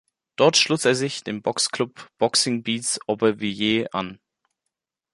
[0.35, 4.19] Dort schloss er sich dem Boxclub "Boxing Beats Aubervilliers" an.